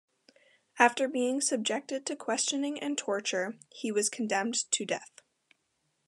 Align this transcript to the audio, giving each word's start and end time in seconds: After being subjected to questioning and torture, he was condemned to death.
After 0.79 1.07
being 1.07 1.41
subjected 1.41 2.07
to 2.07 2.15
questioning 2.15 2.79
and 2.79 2.97
torture, 2.97 3.59
he 3.69 3.91
was 3.91 4.09
condemned 4.09 4.55
to 4.71 4.83
death. 4.83 5.21